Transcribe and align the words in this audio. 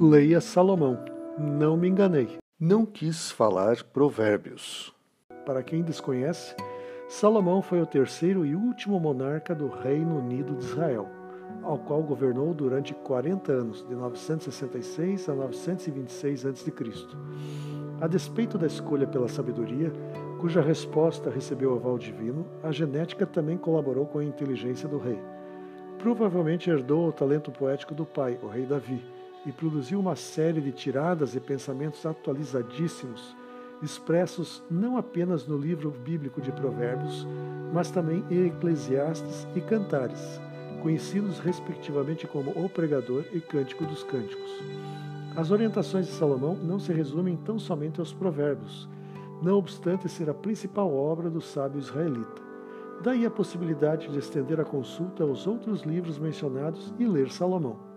Leia 0.00 0.40
Salomão. 0.40 0.98
Não 1.38 1.76
me 1.76 1.86
enganei. 1.86 2.38
Não 2.58 2.86
quis 2.86 3.30
falar 3.30 3.82
provérbios. 3.84 4.90
Para 5.44 5.62
quem 5.62 5.82
desconhece, 5.82 6.56
Salomão 7.10 7.60
foi 7.60 7.82
o 7.82 7.86
terceiro 7.86 8.46
e 8.46 8.56
último 8.56 8.98
monarca 8.98 9.54
do 9.54 9.68
Reino 9.68 10.18
Unido 10.18 10.54
de 10.56 10.64
Israel, 10.64 11.06
ao 11.62 11.78
qual 11.78 12.02
governou 12.02 12.54
durante 12.54 12.94
40 12.94 13.52
anos, 13.52 13.86
de 13.86 13.94
966 13.94 15.28
a 15.28 15.34
926 15.34 16.46
a.C. 16.46 16.72
A 18.00 18.06
despeito 18.06 18.56
da 18.56 18.66
escolha 18.66 19.06
pela 19.06 19.28
sabedoria, 19.28 19.92
cuja 20.40 20.62
resposta 20.62 21.28
recebeu 21.28 21.74
aval 21.74 21.98
divino, 21.98 22.46
a 22.62 22.72
genética 22.72 23.26
também 23.26 23.58
colaborou 23.58 24.06
com 24.06 24.20
a 24.20 24.24
inteligência 24.24 24.88
do 24.88 24.96
rei. 24.96 25.20
Provavelmente 25.98 26.70
herdou 26.70 27.08
o 27.08 27.12
talento 27.12 27.52
poético 27.52 27.94
do 27.94 28.06
pai, 28.06 28.38
o 28.42 28.48
rei 28.48 28.64
Davi, 28.64 29.04
e 29.44 29.52
produziu 29.52 29.98
uma 29.98 30.14
série 30.14 30.60
de 30.60 30.72
tiradas 30.72 31.34
e 31.34 31.40
pensamentos 31.40 32.04
atualizadíssimos, 32.06 33.36
expressos 33.82 34.62
não 34.70 34.96
apenas 34.96 35.46
no 35.46 35.58
livro 35.58 35.90
bíblico 35.90 36.40
de 36.40 36.52
Provérbios, 36.52 37.26
mas 37.72 37.90
também 37.90 38.24
em 38.30 38.46
Eclesiastes 38.46 39.46
e 39.56 39.60
Cantares, 39.60 40.40
conhecidos 40.82 41.38
respectivamente 41.40 42.26
como 42.26 42.50
O 42.50 42.68
Pregador 42.68 43.24
e 43.32 43.40
Cântico 43.40 43.84
dos 43.84 44.04
Cânticos. 44.04 44.50
As 45.34 45.50
orientações 45.50 46.06
de 46.06 46.12
Salomão 46.12 46.54
não 46.54 46.78
se 46.78 46.92
resumem 46.92 47.36
tão 47.36 47.58
somente 47.58 47.98
aos 47.98 48.12
Provérbios, 48.12 48.88
não 49.42 49.58
obstante 49.58 50.08
ser 50.08 50.30
a 50.30 50.34
principal 50.34 50.94
obra 50.94 51.28
do 51.28 51.40
sábio 51.40 51.80
israelita. 51.80 52.40
Daí 53.02 53.26
a 53.26 53.30
possibilidade 53.30 54.08
de 54.08 54.18
estender 54.18 54.60
a 54.60 54.64
consulta 54.64 55.24
aos 55.24 55.46
outros 55.46 55.82
livros 55.82 56.18
mencionados 56.18 56.94
e 56.98 57.06
ler 57.06 57.30
Salomão. 57.30 57.91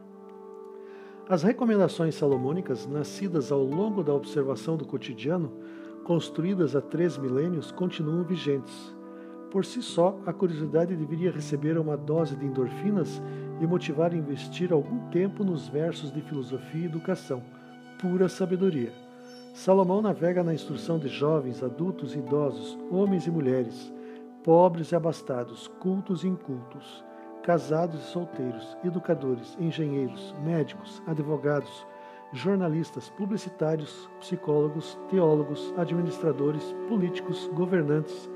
As 1.27 1.41
recomendações 1.41 2.13
salomônicas, 2.13 2.85
nascidas 2.85 3.51
ao 3.51 3.63
longo 3.63 4.03
da 4.03 4.13
observação 4.13 4.77
do 4.77 4.85
cotidiano, 4.85 5.51
construídas 6.03 6.75
há 6.75 6.81
três 6.81 7.17
milênios, 7.17 7.71
continuam 7.71 8.23
vigentes. 8.23 8.95
Por 9.49 9.65
si 9.65 9.81
só, 9.81 10.19
a 10.23 10.31
curiosidade 10.31 10.95
deveria 10.95 11.31
receber 11.31 11.79
uma 11.79 11.97
dose 11.97 12.35
de 12.35 12.45
endorfinas 12.45 13.19
e 13.59 13.65
motivar 13.65 14.13
a 14.13 14.15
investir 14.15 14.71
algum 14.71 15.09
tempo 15.09 15.43
nos 15.43 15.67
versos 15.67 16.13
de 16.13 16.21
filosofia 16.21 16.83
e 16.83 16.85
educação, 16.85 17.41
pura 17.99 18.29
sabedoria. 18.29 18.93
Salomão 19.51 20.03
navega 20.03 20.43
na 20.43 20.53
instrução 20.53 20.99
de 20.99 21.07
jovens, 21.07 21.63
adultos 21.63 22.13
e 22.13 22.19
idosos, 22.19 22.77
homens 22.91 23.25
e 23.25 23.31
mulheres, 23.31 23.91
pobres 24.43 24.91
e 24.91 24.95
abastados, 24.95 25.67
cultos 25.79 26.23
e 26.23 26.27
incultos 26.27 27.03
casados 27.45 28.01
e 28.01 28.07
solteiros, 28.07 28.75
educadores, 28.83 29.55
engenheiros, 29.59 30.35
médicos, 30.43 31.03
advogados, 31.05 31.85
jornalistas, 32.33 33.11
publicitários, 33.11 34.09
psicólogos, 34.19 34.97
teólogos, 35.11 35.71
administradores, 35.77 36.75
políticos, 36.89 37.47
governantes, 37.53 38.31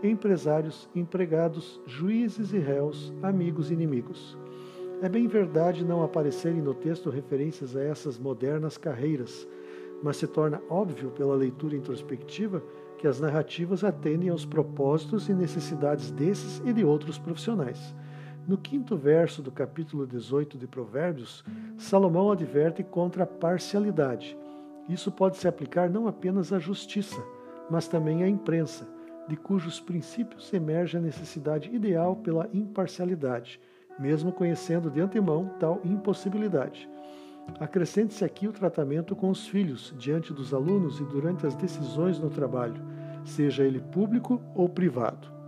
empresários, 0.00 0.88
empregados, 0.94 1.80
juízes 1.86 2.52
e 2.52 2.58
réus, 2.58 3.12
amigos 3.20 3.68
e 3.68 3.74
inimigos. 3.74 4.38
É 5.02 5.08
bem 5.08 5.26
verdade 5.26 5.84
não 5.84 6.04
aparecerem 6.04 6.62
no 6.62 6.72
texto 6.72 7.10
referências 7.10 7.74
a 7.74 7.82
essas 7.82 8.16
modernas 8.16 8.78
carreiras, 8.78 9.44
mas 10.04 10.18
se 10.18 10.28
torna 10.28 10.62
óbvio 10.70 11.10
pela 11.10 11.34
leitura 11.34 11.74
introspectiva 11.74 12.62
que 12.96 13.08
as 13.08 13.18
narrativas 13.18 13.82
atendem 13.82 14.28
aos 14.28 14.44
propósitos 14.44 15.28
e 15.28 15.34
necessidades 15.34 16.12
desses 16.12 16.62
e 16.64 16.72
de 16.72 16.84
outros 16.84 17.18
profissionais. 17.18 17.92
No 18.46 18.58
quinto 18.58 18.96
verso 18.96 19.40
do 19.40 19.52
capítulo 19.52 20.04
18 20.04 20.58
de 20.58 20.66
Provérbios, 20.66 21.44
Salomão 21.78 22.32
adverte 22.32 22.82
contra 22.82 23.22
a 23.22 23.26
parcialidade. 23.26 24.36
Isso 24.88 25.12
pode 25.12 25.36
se 25.36 25.46
aplicar 25.46 25.88
não 25.88 26.08
apenas 26.08 26.52
à 26.52 26.58
justiça, 26.58 27.22
mas 27.70 27.86
também 27.86 28.24
à 28.24 28.28
imprensa, 28.28 28.88
de 29.28 29.36
cujos 29.36 29.78
princípios 29.78 30.52
emerge 30.52 30.96
a 30.96 31.00
necessidade 31.00 31.72
ideal 31.72 32.16
pela 32.16 32.48
imparcialidade, 32.52 33.60
mesmo 33.96 34.32
conhecendo 34.32 34.90
de 34.90 35.00
antemão 35.00 35.48
tal 35.60 35.80
impossibilidade. 35.84 36.90
Acrescente-se 37.60 38.24
aqui 38.24 38.48
o 38.48 38.52
tratamento 38.52 39.14
com 39.14 39.30
os 39.30 39.46
filhos, 39.46 39.94
diante 39.96 40.32
dos 40.32 40.52
alunos 40.52 40.98
e 40.98 41.04
durante 41.04 41.46
as 41.46 41.54
decisões 41.54 42.18
no 42.18 42.28
trabalho, 42.28 42.82
seja 43.24 43.62
ele 43.62 43.80
público 43.80 44.42
ou 44.52 44.68
privado. 44.68 45.41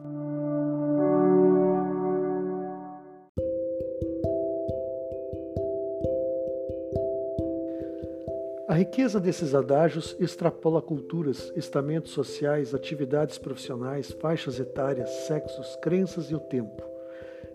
A 8.74 8.76
riqueza 8.76 9.20
desses 9.20 9.54
adágios 9.54 10.16
extrapola 10.18 10.82
culturas, 10.82 11.52
estamentos 11.54 12.10
sociais, 12.10 12.74
atividades 12.74 13.38
profissionais, 13.38 14.10
faixas 14.10 14.58
etárias, 14.58 15.08
sexos, 15.28 15.76
crenças 15.76 16.28
e 16.28 16.34
o 16.34 16.40
tempo. 16.40 16.82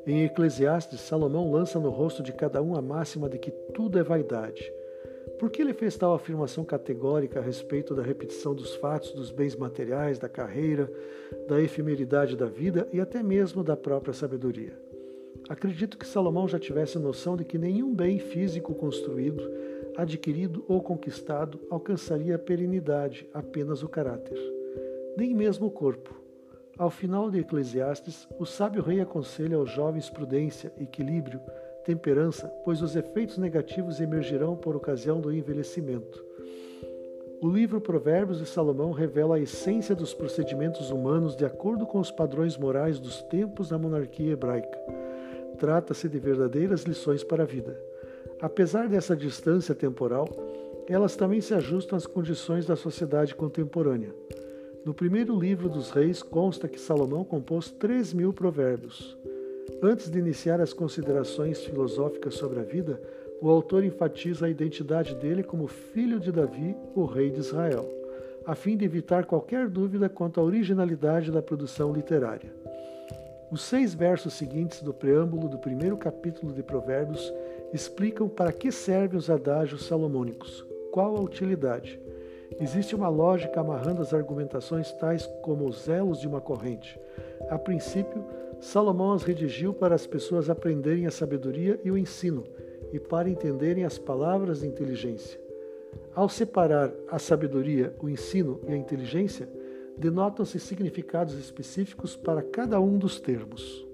Em 0.08 0.24
Eclesiastes, 0.24 1.02
Salomão 1.02 1.52
lança 1.52 1.78
no 1.78 1.90
rosto 1.90 2.24
de 2.24 2.32
cada 2.32 2.62
um 2.62 2.74
a 2.74 2.82
máxima 2.82 3.28
de 3.28 3.38
que 3.38 3.52
tudo 3.52 4.00
é 4.00 4.02
vaidade. 4.02 4.72
Por 5.38 5.50
que 5.50 5.62
ele 5.62 5.74
fez 5.74 5.98
tal 5.98 6.14
afirmação 6.14 6.64
categórica 6.64 7.40
a 7.40 7.44
respeito 7.44 7.94
da 7.94 8.02
repetição 8.02 8.56
dos 8.56 8.76
fatos, 8.76 9.12
dos 9.12 9.30
bens 9.30 9.58
materiais, 9.58 10.20
da 10.20 10.30
carreira, 10.30 10.90
da 11.50 11.60
efemeridade 11.62 12.38
da 12.38 12.46
vida 12.46 12.88
e 12.94 13.02
até 13.02 13.22
mesmo 13.22 13.62
da 13.62 13.76
própria 13.76 14.14
sabedoria? 14.14 14.72
Acredito 15.50 15.98
que 15.98 16.08
Salomão 16.08 16.48
já 16.48 16.58
tivesse 16.58 16.98
noção 16.98 17.36
de 17.36 17.44
que 17.44 17.58
nenhum 17.58 17.94
bem 17.94 18.20
físico 18.20 18.74
construído 18.74 19.44
adquirido 20.02 20.64
ou 20.68 20.82
conquistado, 20.82 21.60
alcançaria 21.70 22.36
a 22.36 22.40
perenidade, 22.40 23.30
apenas 23.34 23.84
o 23.84 23.90
caráter, 23.90 24.38
nem 25.18 25.34
mesmo 25.34 25.68
o 25.68 25.72
corpo. 25.72 26.14
Ao 26.78 26.90
final 26.90 27.30
de 27.30 27.40
Eclesiastes, 27.40 28.28
o 28.40 28.46
sábio 28.46 28.82
rei 28.82 29.02
aconselha 29.02 29.58
aos 29.58 29.70
jovens 29.70 30.10
prudência, 30.10 30.72
equilíbrio, 30.80 31.42
temperança, 31.84 32.48
pois 32.64 32.82
os 32.82 32.96
efeitos 32.96 33.38
negativos 33.38 34.00
emergirão 34.00 34.56
por 34.56 34.76
ocasião 34.76 35.20
do 35.20 35.34
envelhecimento. 35.34 36.24
O 37.42 37.50
livro 37.50 37.80
Provérbios 37.80 38.40
de 38.40 38.46
Salomão 38.46 38.92
revela 38.92 39.38
a 39.38 39.40
essência 39.40 39.96
dos 39.96 40.14
procedimentos 40.14 40.92
humanos 40.92 41.36
de 41.36 41.46
acordo 41.46 41.86
com 41.86 42.00
os 42.00 42.12
padrões 42.12 42.58
morais 42.58 43.00
dos 43.00 43.22
tempos 43.24 43.70
da 43.70 43.78
monarquia 43.78 44.34
hebraica. 44.34 44.78
Trata-se 45.58 46.08
de 46.08 46.20
verdadeiras 46.20 46.84
lições 46.84 47.24
para 47.24 47.44
a 47.44 47.46
vida. 47.46 47.89
Apesar 48.42 48.88
dessa 48.88 49.16
distância 49.16 49.76
temporal, 49.76 50.28
elas 50.88 51.16
também 51.16 51.42
se 51.42 51.54
ajustam 51.54 51.98
às 51.98 52.08
condições 52.08 52.66
da 52.66 52.76
sociedade 52.76 53.36
contemporânea. 53.36 54.14
No 54.86 54.94
primeiro 54.94 55.38
livro 55.38 55.70
dos 55.70 55.92
reis 55.92 56.24
consta 56.24 56.68
que 56.68 56.80
Salomão 56.80 57.24
compôs 57.24 57.70
3 57.70 58.14
mil 58.14 58.34
provérbios. 58.34 59.18
Antes 59.84 60.10
de 60.10 60.18
iniciar 60.18 60.60
as 60.60 60.74
considerações 60.74 61.64
filosóficas 61.64 62.34
sobre 62.36 62.60
a 62.60 62.64
vida, 62.64 63.00
o 63.42 63.50
autor 63.50 63.84
enfatiza 63.84 64.46
a 64.46 64.50
identidade 64.50 65.16
dele 65.16 65.44
como 65.44 65.68
filho 65.68 66.20
de 66.20 66.32
Davi, 66.32 66.76
o 66.96 67.06
rei 67.06 67.30
de 67.30 67.40
Israel, 67.40 67.88
a 68.46 68.56
fim 68.56 68.76
de 68.76 68.84
evitar 68.84 69.26
qualquer 69.26 69.70
dúvida 69.70 70.10
quanto 70.10 70.40
à 70.40 70.44
originalidade 70.44 71.32
da 71.32 71.42
produção 71.42 71.94
literária. 71.94 72.52
Os 73.52 73.62
seis 73.62 73.94
versos 73.94 74.34
seguintes 74.34 74.82
do 74.82 74.94
preâmbulo 74.94 75.48
do 75.48 75.58
primeiro 75.58 75.98
capítulo 75.98 76.52
de 76.52 76.62
Provérbios 76.64 77.34
explicam 77.74 78.28
para 78.28 78.52
que 78.52 78.72
servem 78.72 79.18
os 79.18 79.30
adágios 79.30 79.86
salomônicos, 79.86 80.66
qual 80.92 81.16
a 81.16 81.22
utilidade. 81.22 82.00
Existe 82.60 82.96
uma 82.96 83.10
lógica 83.10 83.62
amarrando 83.62 84.02
as 84.02 84.14
argumentações 84.14 84.92
tais 84.94 85.26
como 85.42 85.68
os 85.68 85.88
elos 85.88 86.20
de 86.20 86.28
uma 86.28 86.42
corrente. 86.42 87.00
A 87.50 87.58
princípio, 87.58 88.24
Salomão 88.60 89.14
as 89.14 89.24
redigiu 89.24 89.74
para 89.74 89.96
as 89.96 90.06
pessoas 90.06 90.50
aprenderem 90.50 91.08
a 91.08 91.12
sabedoria 91.12 91.80
e 91.84 91.90
o 91.90 91.98
ensino, 91.98 92.44
e 92.92 93.00
para 93.00 93.30
entenderem 93.30 93.86
as 93.86 93.98
palavras 93.98 94.62
de 94.62 94.68
inteligência. 94.68 95.40
Ao 96.14 96.28
separar 96.28 96.92
a 97.08 97.18
sabedoria, 97.18 97.94
o 98.02 98.10
ensino 98.10 98.60
e 98.68 98.74
a 98.74 98.78
inteligência, 98.78 99.48
denotam-se 99.98 100.60
significados 100.60 101.36
específicos 101.36 102.16
para 102.16 102.42
cada 102.42 102.80
um 102.80 102.98
dos 102.98 103.20
termos. 103.20 103.86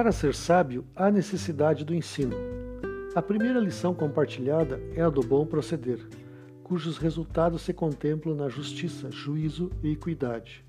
Para 0.00 0.12
ser 0.12 0.34
sábio, 0.34 0.82
há 0.96 1.10
necessidade 1.10 1.84
do 1.84 1.94
ensino. 1.94 2.34
A 3.14 3.20
primeira 3.20 3.60
lição 3.60 3.94
compartilhada 3.94 4.80
é 4.94 5.02
a 5.02 5.10
do 5.10 5.20
bom 5.20 5.44
proceder, 5.44 5.98
cujos 6.64 6.96
resultados 6.96 7.60
se 7.60 7.74
contemplam 7.74 8.34
na 8.34 8.48
justiça, 8.48 9.10
juízo 9.10 9.70
e 9.82 9.92
equidade. 9.92 10.64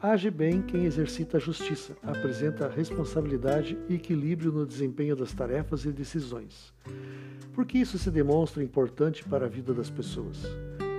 Age 0.00 0.30
bem 0.30 0.62
quem 0.62 0.84
exercita 0.84 1.38
a 1.38 1.40
justiça, 1.40 1.96
apresenta 2.00 2.68
responsabilidade 2.68 3.76
e 3.88 3.94
equilíbrio 3.94 4.52
no 4.52 4.64
desempenho 4.64 5.16
das 5.16 5.32
tarefas 5.32 5.84
e 5.84 5.90
decisões. 5.90 6.72
Por 7.52 7.66
que 7.66 7.76
isso 7.76 7.98
se 7.98 8.08
demonstra 8.08 8.62
importante 8.62 9.24
para 9.24 9.46
a 9.46 9.48
vida 9.48 9.74
das 9.74 9.90
pessoas? 9.90 10.46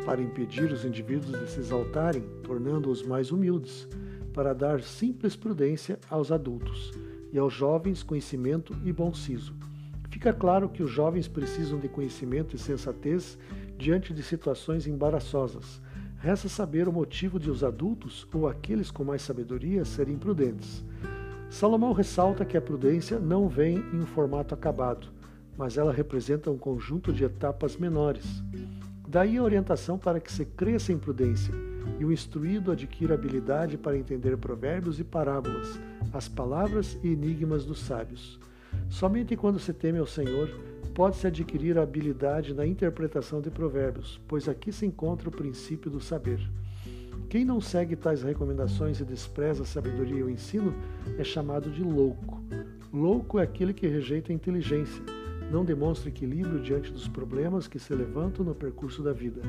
para 0.04 0.20
impedir 0.20 0.72
os 0.72 0.84
indivíduos 0.84 1.40
de 1.40 1.48
se 1.48 1.60
exaltarem, 1.60 2.24
tornando-os 2.42 3.04
mais 3.04 3.32
humildes, 3.32 3.88
para 4.34 4.52
dar 4.52 4.82
simples 4.82 5.36
prudência 5.36 6.00
aos 6.10 6.32
adultos 6.32 6.92
e 7.32 7.40
aos 7.40 7.54
jovens 7.54 8.04
conhecimento 8.04 8.76
e 8.84 8.92
bom 8.92 9.14
siso. 9.14 9.56
Fica 10.10 10.34
claro 10.34 10.68
que 10.68 10.84
os 10.84 10.92
jovens 10.92 11.28
precisam 11.28 11.80
de 11.80 11.88
conhecimento 11.88 12.56
e 12.56 12.60
sensatez 12.60 13.38
diante 13.78 14.14
de 14.14 14.22
situações 14.22 14.86
embaraçosas. 14.86 15.82
Resta 16.18 16.48
saber 16.48 16.88
o 16.88 16.94
motivo 16.94 17.40
de 17.40 17.50
os 17.50 17.64
adultos 17.64 18.28
ou 18.34 18.48
aqueles 18.48 18.92
com 18.92 19.04
mais 19.04 19.22
sabedoria 19.22 19.84
serem 19.86 20.18
prudentes. 20.18 20.86
Salomão 21.50 21.94
ressalta 21.94 22.46
que 22.46 22.56
a 22.56 22.62
prudência 22.62 23.20
não 23.20 23.48
vem 23.48 23.78
em 23.94 24.00
um 24.00 24.06
formato 24.06 24.54
acabado, 24.54 25.08
mas 25.58 25.78
ela 25.78 25.92
representa 25.92 26.52
um 26.52 26.58
conjunto 26.58 27.12
de 27.12 27.24
etapas 27.24 27.76
menores. 27.76 28.44
Daí 29.08 29.38
a 29.38 29.44
orientação 29.44 29.98
para 29.98 30.20
que 30.20 30.32
se 30.32 30.46
cresça 30.46 30.94
em 30.94 30.98
prudência 30.98 31.54
e 32.00 32.06
o 32.06 32.12
instruído 32.12 32.72
adquira 32.72 33.16
habilidade 33.16 33.78
para 33.78 33.98
entender 33.98 34.38
provérbios 34.38 35.00
e 35.00 35.04
parábolas, 35.04 35.80
as 36.14 36.28
palavras 36.28 36.98
e 37.04 37.10
enigmas 37.10 37.66
dos 37.66 37.80
sábios. 37.80 38.40
Somente 38.90 39.36
quando 39.36 39.60
se 39.60 39.74
teme 39.74 40.00
ao 40.00 40.06
Senhor 40.06 40.50
pode-se 40.94 41.28
adquirir 41.28 41.78
a 41.78 41.84
habilidade 41.84 42.54
na 42.54 42.66
interpretação 42.66 43.42
de 43.42 43.50
provérbios, 43.50 44.20
pois 44.28 44.50
aqui 44.50 44.72
se 44.72 44.86
encontra 44.86 45.30
o 45.30 45.32
princípio 45.32 45.90
do 45.90 46.02
saber. 46.02 46.40
Quem 47.30 47.46
não 47.46 47.62
segue 47.62 47.96
tais 47.96 48.24
recomendações 48.24 49.00
e 49.00 49.06
despreza 49.06 49.64
a 49.64 49.66
sabedoria 49.66 50.20
e 50.20 50.24
o 50.24 50.30
ensino 50.30 50.76
é 51.18 51.24
chamado 51.24 51.70
de 51.70 51.82
louco. 51.82 52.42
Louco 52.92 53.40
é 53.40 53.44
aquele 53.44 53.74
que 53.74 53.88
rejeita 53.88 54.34
a 54.34 54.36
inteligência, 54.36 55.02
não 55.50 55.64
demonstra 55.64 56.10
equilíbrio 56.10 56.62
diante 56.62 56.92
dos 56.92 57.08
problemas 57.08 57.68
que 57.68 57.80
se 57.80 57.94
levantam 57.94 58.44
no 58.44 58.54
percurso 58.54 59.02
da 59.02 59.14
vida. 59.14 59.42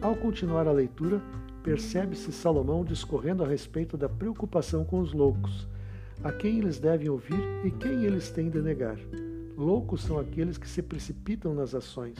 Ao 0.00 0.16
continuar 0.16 0.66
a 0.66 0.72
leitura, 0.72 1.22
percebe-se 1.62 2.32
Salomão 2.32 2.84
discorrendo 2.84 3.44
a 3.44 3.46
respeito 3.46 3.96
da 3.96 4.08
preocupação 4.08 4.84
com 4.84 4.98
os 4.98 5.12
loucos 5.12 5.68
a 6.22 6.32
quem 6.32 6.58
eles 6.58 6.78
devem 6.78 7.08
ouvir 7.08 7.40
e 7.64 7.70
quem 7.70 8.04
eles 8.04 8.30
têm 8.30 8.50
de 8.50 8.60
negar. 8.60 8.98
Loucos 9.56 10.02
são 10.02 10.18
aqueles 10.18 10.58
que 10.58 10.68
se 10.68 10.82
precipitam 10.82 11.54
nas 11.54 11.74
ações. 11.74 12.18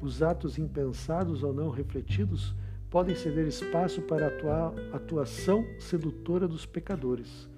Os 0.00 0.22
atos 0.22 0.58
impensados 0.58 1.42
ou 1.42 1.52
não 1.52 1.70
refletidos 1.70 2.54
podem 2.90 3.14
ceder 3.14 3.46
espaço 3.46 4.00
para 4.02 4.28
a 4.28 4.96
atuação 4.96 5.64
sedutora 5.78 6.46
dos 6.48 6.64
pecadores. 6.64 7.48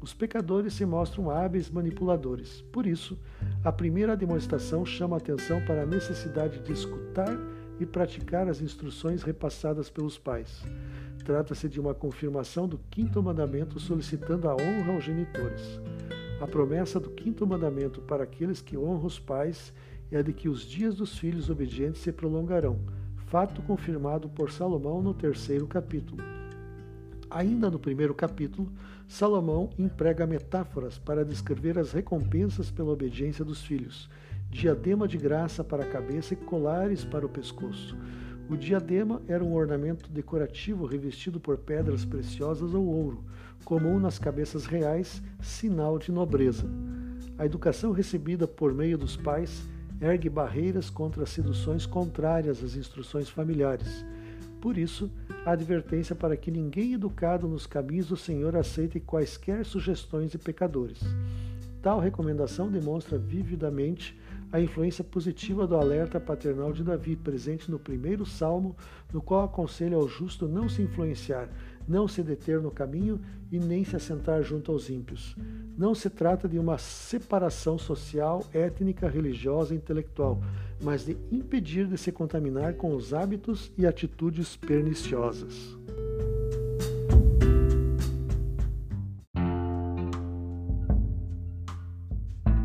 Os 0.00 0.14
pecadores 0.14 0.74
se 0.74 0.86
mostram 0.86 1.30
hábeis 1.30 1.70
manipuladores. 1.70 2.62
Por 2.72 2.86
isso, 2.86 3.18
a 3.64 3.72
primeira 3.72 4.16
demonstração 4.16 4.86
chama 4.86 5.16
a 5.16 5.18
atenção 5.18 5.60
para 5.64 5.82
a 5.82 5.86
necessidade 5.86 6.60
de 6.60 6.72
escutar 6.72 7.36
e 7.80 7.86
praticar 7.86 8.48
as 8.48 8.60
instruções 8.60 9.22
repassadas 9.22 9.90
pelos 9.90 10.16
pais. 10.16 10.62
Trata-se 11.24 11.68
de 11.68 11.80
uma 11.80 11.94
confirmação 11.94 12.66
do 12.66 12.78
quinto 12.90 13.22
mandamento 13.22 13.78
solicitando 13.78 14.48
a 14.48 14.54
honra 14.54 14.94
aos 14.94 15.04
genitores. 15.04 15.80
A 16.40 16.46
promessa 16.46 17.00
do 17.00 17.10
quinto 17.10 17.46
mandamento 17.46 18.00
para 18.00 18.24
aqueles 18.24 18.60
que 18.60 18.78
honram 18.78 19.06
os 19.06 19.18
pais 19.18 19.72
é 20.10 20.22
de 20.22 20.32
que 20.32 20.48
os 20.48 20.62
dias 20.62 20.96
dos 20.96 21.18
filhos 21.18 21.50
obedientes 21.50 22.00
se 22.00 22.12
prolongarão, 22.12 22.78
fato 23.26 23.60
confirmado 23.62 24.28
por 24.28 24.50
Salomão 24.50 25.02
no 25.02 25.12
terceiro 25.12 25.66
capítulo. 25.66 26.22
Ainda 27.30 27.70
no 27.70 27.78
primeiro 27.78 28.14
capítulo, 28.14 28.72
Salomão 29.06 29.68
emprega 29.78 30.26
metáforas 30.26 30.98
para 30.98 31.24
descrever 31.24 31.78
as 31.78 31.92
recompensas 31.92 32.70
pela 32.70 32.92
obediência 32.92 33.44
dos 33.44 33.62
filhos, 33.62 34.08
diadema 34.50 35.06
de 35.06 35.18
graça 35.18 35.62
para 35.62 35.82
a 35.82 35.88
cabeça 35.88 36.32
e 36.32 36.36
colares 36.36 37.04
para 37.04 37.26
o 37.26 37.28
pescoço. 37.28 37.96
O 38.50 38.56
diadema 38.56 39.20
era 39.28 39.44
um 39.44 39.52
ornamento 39.54 40.10
decorativo 40.10 40.86
revestido 40.86 41.38
por 41.38 41.58
pedras 41.58 42.06
preciosas 42.06 42.72
ou 42.72 42.86
ouro, 42.86 43.22
comum 43.62 44.00
nas 44.00 44.18
cabeças 44.18 44.64
reais, 44.64 45.22
sinal 45.42 45.98
de 45.98 46.10
nobreza. 46.10 46.66
A 47.38 47.44
educação 47.44 47.92
recebida 47.92 48.48
por 48.48 48.72
meio 48.72 48.96
dos 48.96 49.18
pais 49.18 49.68
ergue 50.00 50.30
barreiras 50.30 50.88
contra 50.88 51.24
as 51.24 51.28
seduções 51.28 51.84
contrárias 51.84 52.64
às 52.64 52.74
instruções 52.74 53.28
familiares. 53.28 54.02
Por 54.62 54.78
isso, 54.78 55.10
a 55.44 55.52
advertência 55.52 56.16
para 56.16 56.36
que 56.36 56.50
ninguém 56.50 56.94
educado 56.94 57.46
nos 57.46 57.66
caminhos 57.66 58.08
do 58.08 58.16
Senhor 58.16 58.56
aceite 58.56 58.98
quaisquer 58.98 59.66
sugestões 59.66 60.30
de 60.30 60.38
pecadores. 60.38 61.00
Tal 61.82 62.00
recomendação 62.00 62.70
demonstra 62.70 63.18
vividamente 63.18 64.18
a 64.50 64.60
influência 64.60 65.04
positiva 65.04 65.66
do 65.66 65.76
alerta 65.76 66.18
paternal 66.18 66.72
de 66.72 66.82
Davi, 66.82 67.16
presente 67.16 67.70
no 67.70 67.78
primeiro 67.78 68.24
salmo, 68.24 68.76
no 69.12 69.20
qual 69.20 69.44
aconselha 69.44 69.96
ao 69.96 70.08
justo 70.08 70.48
não 70.48 70.68
se 70.68 70.82
influenciar, 70.82 71.48
não 71.86 72.08
se 72.08 72.22
deter 72.22 72.60
no 72.60 72.70
caminho 72.70 73.20
e 73.50 73.58
nem 73.58 73.84
se 73.84 73.96
assentar 73.96 74.42
junto 74.42 74.72
aos 74.72 74.90
ímpios. 74.90 75.36
Não 75.76 75.94
se 75.94 76.10
trata 76.10 76.48
de 76.48 76.58
uma 76.58 76.78
separação 76.78 77.78
social, 77.78 78.44
étnica, 78.52 79.08
religiosa 79.08 79.74
e 79.74 79.76
intelectual, 79.76 80.40
mas 80.82 81.04
de 81.04 81.16
impedir 81.30 81.86
de 81.86 81.98
se 81.98 82.12
contaminar 82.12 82.74
com 82.74 82.94
os 82.94 83.14
hábitos 83.14 83.72
e 83.76 83.86
atitudes 83.86 84.56
perniciosas. 84.56 85.76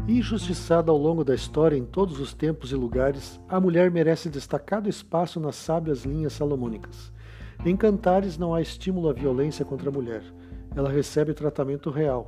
Injustiçada 0.05 0.91
ao 0.91 0.97
longo 0.97 1.23
da 1.23 1.33
história 1.33 1.77
em 1.77 1.85
todos 1.85 2.19
os 2.19 2.33
tempos 2.33 2.73
e 2.73 2.75
lugares, 2.75 3.39
a 3.47 3.57
mulher 3.57 3.89
merece 3.89 4.27
destacado 4.27 4.89
espaço 4.89 5.39
nas 5.39 5.55
sábias 5.55 6.03
linhas 6.03 6.33
salomônicas. 6.33 7.09
Em 7.65 7.77
Cantares 7.77 8.37
não 8.37 8.53
há 8.53 8.61
estímulo 8.61 9.07
à 9.07 9.13
violência 9.13 9.63
contra 9.63 9.89
a 9.89 9.93
mulher. 9.93 10.21
Ela 10.75 10.91
recebe 10.91 11.33
tratamento 11.33 11.89
real. 11.89 12.25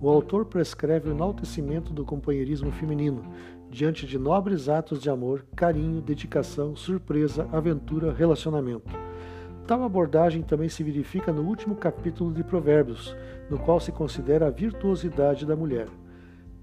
O 0.00 0.08
autor 0.08 0.44
prescreve 0.44 1.08
o 1.08 1.12
enaltecimento 1.12 1.92
do 1.92 2.04
companheirismo 2.04 2.70
feminino, 2.70 3.24
diante 3.68 4.06
de 4.06 4.20
nobres 4.20 4.68
atos 4.68 5.02
de 5.02 5.10
amor, 5.10 5.44
carinho, 5.56 6.00
dedicação, 6.00 6.76
surpresa, 6.76 7.48
aventura, 7.50 8.12
relacionamento. 8.12 8.94
Tal 9.66 9.82
abordagem 9.82 10.42
também 10.42 10.68
se 10.68 10.84
verifica 10.84 11.32
no 11.32 11.42
último 11.42 11.74
capítulo 11.74 12.32
de 12.32 12.44
Provérbios, 12.44 13.16
no 13.50 13.58
qual 13.58 13.80
se 13.80 13.90
considera 13.90 14.46
a 14.46 14.50
virtuosidade 14.50 15.44
da 15.44 15.56
mulher. 15.56 15.88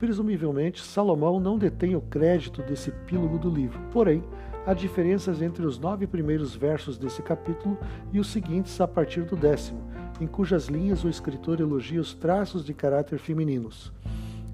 Presumivelmente, 0.04 0.84
Salomão 0.84 1.40
não 1.40 1.58
detém 1.58 1.96
o 1.96 2.02
crédito 2.02 2.62
desse 2.62 2.90
epílogo 2.90 3.38
do 3.38 3.50
livro, 3.50 3.80
porém, 3.90 4.22
há 4.66 4.74
diferenças 4.74 5.42
entre 5.42 5.66
os 5.66 5.80
nove 5.80 6.06
primeiros 6.06 6.54
versos 6.54 6.98
desse 6.98 7.22
capítulo 7.22 7.78
e 8.12 8.20
os 8.20 8.28
seguintes 8.28 8.82
a 8.82 8.86
partir 8.86 9.22
do 9.22 9.38
décimo, 9.38 9.80
em 10.20 10.28
cujas 10.28 10.66
linhas 10.66 11.06
o 11.06 11.10
escritor 11.10 11.62
elogia 11.62 12.02
os 12.02 12.14
traços 12.14 12.66
de 12.66 12.74
caráter 12.74 13.18
femininos. 13.18 13.94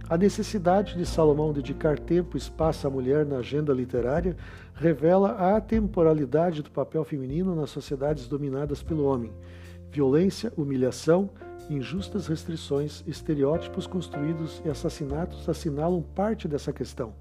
A 0.07 0.15
necessidade 0.15 0.95
de 0.95 1.03
Salomão 1.03 1.51
dedicar 1.51 1.97
tempo 1.97 2.37
e 2.37 2.39
espaço 2.39 2.85
à 2.85 2.89
mulher 2.91 3.25
na 3.25 3.37
agenda 3.37 3.73
literária 3.73 4.37
revela 4.75 5.31
a 5.31 5.57
atemporalidade 5.57 6.61
do 6.61 6.69
papel 6.69 7.03
feminino 7.03 7.55
nas 7.55 7.71
sociedades 7.71 8.27
dominadas 8.27 8.83
pelo 8.83 9.03
homem. 9.03 9.31
Violência, 9.91 10.53
humilhação, 10.55 11.27
injustas 11.69 12.27
restrições, 12.27 13.03
estereótipos 13.05 13.85
construídos 13.85 14.61
e 14.65 14.69
assassinatos 14.69 15.47
assinalam 15.47 16.01
parte 16.01 16.47
dessa 16.47 16.73
questão. 16.73 17.13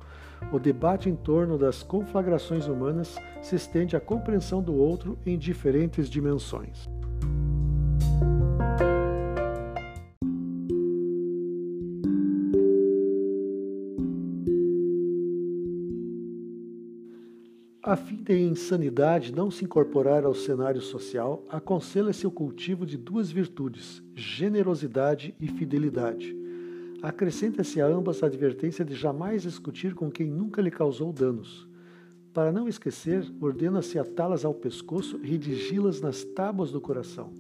O 0.53 0.59
debate 0.59 1.09
em 1.09 1.17
torno 1.17 1.59
das 1.59 1.83
conflagrações 1.83 2.67
humanas 2.67 3.17
se 3.43 3.57
estende 3.57 3.97
à 3.97 4.01
compreensão 4.01 4.63
do 4.63 4.75
outro 4.75 5.19
em 5.27 5.37
diferentes 5.37 6.09
dimensões. 6.09 6.89
A 17.89 17.97
fim 17.97 18.17
de 18.17 18.35
a 18.35 18.39
insanidade 18.39 19.35
não 19.35 19.51
se 19.51 19.65
incorporar 19.65 20.27
ao 20.27 20.35
cenário 20.35 20.79
social, 20.79 21.43
aconselha-se 21.49 22.27
o 22.27 22.31
cultivo 22.31 22.85
de 22.85 22.99
duas 22.99 23.31
virtudes, 23.31 24.03
generosidade 24.15 25.35
e 25.41 25.49
fidelidade. 25.49 26.37
Acrescenta-se 27.01 27.81
a 27.81 27.87
ambas 27.87 28.23
a 28.23 28.27
advertência 28.27 28.85
de 28.85 28.95
jamais 28.95 29.41
discutir 29.41 29.95
com 29.95 30.11
quem 30.11 30.29
nunca 30.29 30.61
lhe 30.61 30.71
causou 30.71 31.15
danos. 31.15 31.67
Para 32.35 32.53
não 32.53 32.69
esquecer, 32.69 33.25
ordena-se 33.41 33.99
atá-las 33.99 34.45
ao 34.45 34.53
pescoço 34.53 35.19
e 35.23 35.27
redigi-las 35.27 35.99
nas 36.03 36.23
tábuas 36.23 36.71
do 36.71 36.83
coração. 36.83 37.33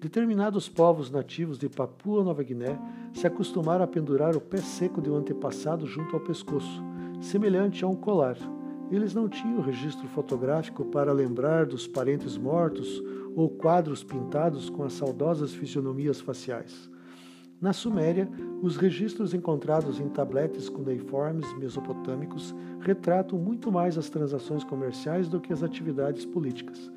Determinados 0.00 0.68
povos 0.68 1.12
nativos 1.12 1.60
de 1.60 1.68
Papua 1.68 2.24
Nova 2.24 2.42
Guiné 2.42 2.76
se 3.14 3.24
acostumaram 3.24 3.84
a 3.84 3.86
pendurar 3.86 4.34
o 4.34 4.40
pé 4.40 4.58
seco 4.58 5.00
de 5.00 5.08
um 5.08 5.14
antepassado 5.14 5.86
junto 5.86 6.16
ao 6.16 6.24
pescoço, 6.24 6.82
semelhante 7.20 7.84
a 7.84 7.88
um 7.88 7.94
colar. 7.94 8.55
Eles 8.90 9.14
não 9.14 9.28
tinham 9.28 9.60
registro 9.60 10.06
fotográfico 10.08 10.84
para 10.84 11.12
lembrar 11.12 11.66
dos 11.66 11.88
parentes 11.88 12.36
mortos 12.36 13.02
ou 13.34 13.50
quadros 13.50 14.04
pintados 14.04 14.70
com 14.70 14.84
as 14.84 14.92
saudosas 14.92 15.52
fisionomias 15.52 16.20
faciais. 16.20 16.88
Na 17.60 17.72
Suméria, 17.72 18.28
os 18.62 18.76
registros 18.76 19.32
encontrados 19.32 19.98
em 19.98 20.08
tabletes 20.08 20.68
cuneiformes 20.68 21.52
mesopotâmicos 21.58 22.54
retratam 22.80 23.38
muito 23.38 23.72
mais 23.72 23.96
as 23.96 24.10
transações 24.10 24.62
comerciais 24.62 25.26
do 25.26 25.40
que 25.40 25.52
as 25.52 25.62
atividades 25.62 26.24
políticas. 26.24 26.92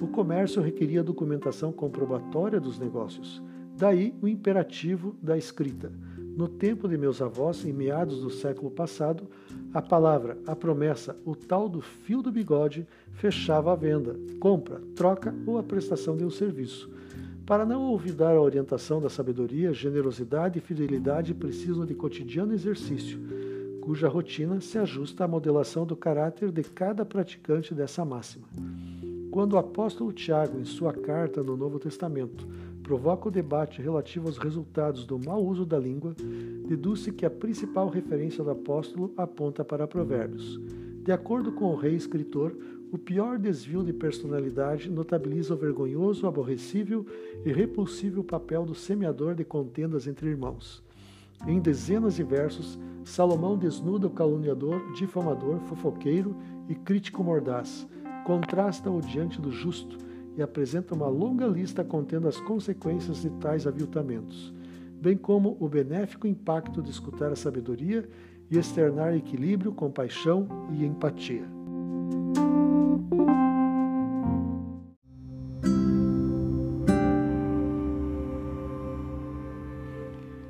O 0.00 0.08
comércio 0.08 0.60
requeria 0.60 1.02
documentação 1.02 1.72
comprobatória 1.72 2.60
dos 2.60 2.78
negócios, 2.78 3.42
daí 3.76 4.14
o 4.20 4.28
imperativo 4.28 5.16
da 5.22 5.38
escrita. 5.38 5.92
No 6.40 6.48
tempo 6.48 6.88
de 6.88 6.96
meus 6.96 7.20
avós, 7.20 7.66
em 7.66 7.72
meados 7.74 8.22
do 8.22 8.30
século 8.30 8.70
passado, 8.70 9.24
a 9.74 9.82
palavra, 9.82 10.38
a 10.46 10.56
promessa, 10.56 11.14
o 11.22 11.36
tal 11.36 11.68
do 11.68 11.82
fio 11.82 12.22
do 12.22 12.32
bigode 12.32 12.86
fechava 13.12 13.70
a 13.70 13.76
venda, 13.76 14.16
compra, 14.40 14.80
troca 14.96 15.34
ou 15.46 15.58
a 15.58 15.62
prestação 15.62 16.16
de 16.16 16.24
um 16.24 16.30
serviço. 16.30 16.90
Para 17.44 17.66
não 17.66 17.82
olvidar 17.82 18.34
a 18.34 18.40
orientação 18.40 19.02
da 19.02 19.10
sabedoria, 19.10 19.74
generosidade 19.74 20.58
e 20.58 20.62
fidelidade 20.62 21.34
precisam 21.34 21.84
de 21.84 21.94
cotidiano 21.94 22.54
exercício, 22.54 23.20
cuja 23.82 24.08
rotina 24.08 24.62
se 24.62 24.78
ajusta 24.78 25.24
à 25.24 25.28
modelação 25.28 25.84
do 25.84 25.94
caráter 25.94 26.50
de 26.50 26.62
cada 26.62 27.04
praticante 27.04 27.74
dessa 27.74 28.02
máxima. 28.02 28.48
Quando 29.30 29.52
o 29.52 29.58
apóstolo 29.58 30.10
Tiago, 30.10 30.58
em 30.58 30.64
sua 30.64 30.94
carta 30.94 31.42
no 31.42 31.54
Novo 31.54 31.78
Testamento, 31.78 32.48
provoca 32.82 33.28
o 33.28 33.30
debate 33.30 33.80
relativo 33.80 34.26
aos 34.26 34.38
resultados 34.38 35.04
do 35.04 35.18
mau 35.18 35.44
uso 35.44 35.64
da 35.64 35.78
língua, 35.78 36.14
deduz-se 36.66 37.12
que 37.12 37.24
a 37.24 37.30
principal 37.30 37.88
referência 37.88 38.42
do 38.42 38.50
apóstolo 38.50 39.12
aponta 39.16 39.64
para 39.64 39.86
Provérbios. 39.86 40.60
De 41.02 41.12
acordo 41.12 41.52
com 41.52 41.66
o 41.66 41.76
rei 41.76 41.94
escritor, 41.94 42.56
o 42.92 42.98
pior 42.98 43.38
desvio 43.38 43.84
de 43.84 43.92
personalidade 43.92 44.90
notabiliza 44.90 45.54
o 45.54 45.56
vergonhoso, 45.56 46.26
aborrecível 46.26 47.06
e 47.44 47.52
repulsível 47.52 48.24
papel 48.24 48.64
do 48.64 48.74
semeador 48.74 49.34
de 49.34 49.44
contendas 49.44 50.06
entre 50.06 50.28
irmãos. 50.28 50.82
Em 51.46 51.60
dezenas 51.60 52.16
de 52.16 52.22
versos, 52.22 52.78
Salomão 53.04 53.56
desnuda 53.56 54.08
o 54.08 54.10
caluniador, 54.10 54.92
difamador, 54.92 55.58
fofoqueiro 55.60 56.36
e 56.68 56.74
crítico 56.74 57.24
mordaz, 57.24 57.86
contrasta-o 58.24 59.00
diante 59.00 59.40
do 59.40 59.50
justo 59.50 59.96
e 60.36 60.42
apresenta 60.42 60.94
uma 60.94 61.08
longa 61.08 61.46
lista 61.46 61.84
contendo 61.84 62.28
as 62.28 62.40
consequências 62.40 63.22
de 63.22 63.30
tais 63.30 63.66
aviltamentos, 63.66 64.52
bem 65.00 65.16
como 65.16 65.56
o 65.60 65.68
benéfico 65.68 66.26
impacto 66.26 66.82
de 66.82 66.90
escutar 66.90 67.32
a 67.32 67.36
sabedoria 67.36 68.08
e 68.50 68.58
externar 68.58 69.14
equilíbrio, 69.14 69.72
compaixão 69.72 70.46
e 70.72 70.84
empatia. 70.84 71.44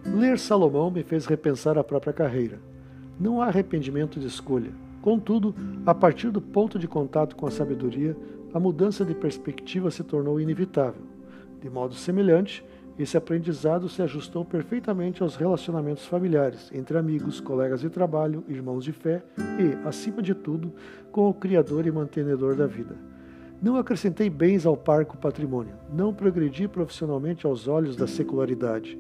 Ler 0.04 0.38
Salomão 0.38 0.90
me 0.90 1.02
fez 1.02 1.26
repensar 1.26 1.78
a 1.78 1.84
própria 1.84 2.12
carreira. 2.12 2.60
Não 3.18 3.40
há 3.40 3.46
arrependimento 3.46 4.20
de 4.20 4.26
escolha. 4.26 4.70
Contudo, 5.02 5.54
a 5.87 5.94
partir 5.94 6.30
do 6.30 6.40
ponto 6.40 6.78
de 6.78 6.87
contato 6.87 7.34
com 7.34 7.46
a 7.46 7.50
sabedoria, 7.50 8.16
a 8.52 8.61
mudança 8.61 9.04
de 9.04 9.14
perspectiva 9.14 9.90
se 9.90 10.02
tornou 10.02 10.40
inevitável. 10.40 11.02
De 11.61 11.71
modo 11.71 11.95
semelhante, 11.95 12.64
esse 12.99 13.16
aprendizado 13.16 13.88
se 13.88 14.02
ajustou 14.02 14.45
perfeitamente 14.45 15.23
aos 15.23 15.37
relacionamentos 15.37 16.04
familiares, 16.04 16.71
entre 16.75 16.99
amigos, 16.99 17.40
colegas 17.40 17.80
de 17.80 17.88
trabalho, 17.88 18.45
irmãos 18.49 18.85
de 18.85 18.92
fé 18.92 19.23
e, 19.59 19.88
acima 19.88 20.21
de 20.21 20.35
tudo, 20.35 20.73
com 21.11 21.28
o 21.28 21.35
Criador 21.35 21.87
e 21.87 21.90
mantenedor 21.90 22.54
da 22.54 22.66
vida. 22.66 22.97
Não 23.62 23.76
acrescentei 23.76 24.28
bens 24.28 24.66
ao 24.66 24.76
parco 24.76 25.16
patrimônio, 25.16 25.75
não 25.92 26.12
progredi 26.12 26.66
profissionalmente 26.66 27.47
aos 27.47 27.69
olhos 27.69 27.97
da 27.97 28.07
secularidade. 28.07 28.99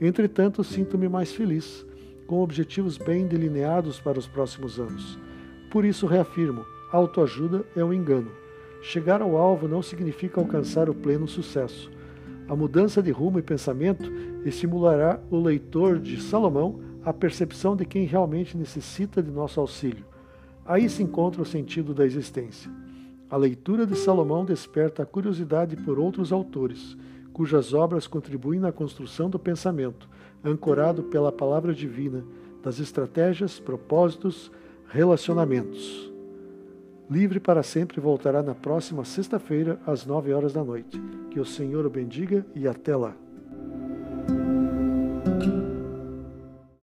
Entretanto, 0.00 0.62
sinto-me 0.62 1.08
mais 1.08 1.32
feliz, 1.32 1.86
com 2.26 2.42
objetivos 2.42 2.96
bem 2.96 3.26
delineados 3.26 4.00
para 4.00 4.18
os 4.18 4.26
próximos 4.26 4.78
anos. 4.78 5.18
Por 5.70 5.84
isso 5.84 6.06
reafirmo: 6.06 6.64
autoajuda 6.90 7.64
é 7.76 7.84
um 7.84 7.92
engano. 7.92 8.41
Chegar 8.82 9.22
ao 9.22 9.36
alvo 9.36 9.68
não 9.68 9.80
significa 9.80 10.40
alcançar 10.40 10.90
o 10.90 10.94
pleno 10.94 11.28
sucesso. 11.28 11.88
A 12.48 12.56
mudança 12.56 13.00
de 13.00 13.12
rumo 13.12 13.38
e 13.38 13.42
pensamento 13.42 14.12
estimulará 14.44 15.20
o 15.30 15.40
leitor 15.40 16.00
de 16.00 16.20
Salomão 16.20 16.80
à 17.04 17.12
percepção 17.12 17.76
de 17.76 17.86
quem 17.86 18.04
realmente 18.04 18.56
necessita 18.56 19.22
de 19.22 19.30
nosso 19.30 19.60
auxílio. 19.60 20.04
Aí 20.66 20.88
se 20.88 21.00
encontra 21.00 21.40
o 21.40 21.46
sentido 21.46 21.94
da 21.94 22.04
existência. 22.04 22.68
A 23.30 23.36
leitura 23.36 23.86
de 23.86 23.96
Salomão 23.96 24.44
desperta 24.44 25.04
a 25.04 25.06
curiosidade 25.06 25.76
por 25.76 25.98
outros 25.98 26.32
autores, 26.32 26.96
cujas 27.32 27.72
obras 27.72 28.08
contribuem 28.08 28.58
na 28.58 28.72
construção 28.72 29.30
do 29.30 29.38
pensamento, 29.38 30.08
ancorado 30.44 31.04
pela 31.04 31.30
palavra 31.30 31.72
divina, 31.72 32.24
das 32.62 32.80
estratégias, 32.80 33.60
propósitos, 33.60 34.50
relacionamentos. 34.88 36.11
Livre 37.12 37.38
para 37.38 37.62
sempre 37.62 38.00
voltará 38.00 38.42
na 38.42 38.54
próxima 38.54 39.04
sexta-feira, 39.04 39.78
às 39.86 40.06
nove 40.06 40.32
horas 40.32 40.54
da 40.54 40.64
noite. 40.64 40.98
Que 41.30 41.38
o 41.38 41.44
Senhor 41.44 41.84
o 41.84 41.90
bendiga 41.90 42.42
e 42.54 42.66
até 42.66 42.96
lá. 42.96 43.14